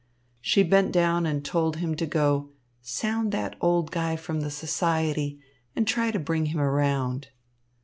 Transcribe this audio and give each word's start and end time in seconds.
She 0.41 0.63
bent 0.63 0.91
down 0.91 1.27
and 1.27 1.45
told 1.45 1.75
him 1.75 1.93
to 1.97 2.07
go 2.07 2.49
"sound 2.81 3.31
that 3.33 3.55
old 3.61 3.91
guy 3.91 4.15
from 4.15 4.41
the 4.41 4.49
Society 4.49 5.39
and 5.75 5.87
try 5.87 6.09
to 6.09 6.17
bring 6.17 6.47
him 6.47 6.59
around." 6.59 7.27